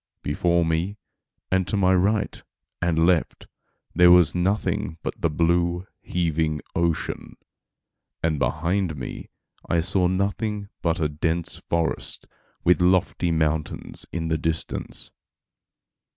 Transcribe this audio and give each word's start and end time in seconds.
Before 0.23 0.65
me, 0.65 0.97
and 1.51 1.67
to 1.67 1.77
my 1.77 1.93
right 1.93 2.41
and 2.81 3.05
left, 3.05 3.45
there 3.93 4.09
was 4.09 4.33
nothing 4.33 4.97
but 5.03 5.13
the 5.21 5.29
blue, 5.29 5.85
heaving 6.01 6.59
ocean; 6.75 7.37
and 8.23 8.39
behind 8.39 8.95
me, 8.95 9.29
I 9.69 9.79
saw 9.79 10.07
nothing 10.07 10.69
but 10.81 10.99
a 10.99 11.07
dense 11.07 11.57
forest, 11.69 12.25
with 12.63 12.81
lofty 12.81 13.29
mountains 13.29 14.07
in 14.11 14.27
the 14.27 14.39
distance. 14.39 15.11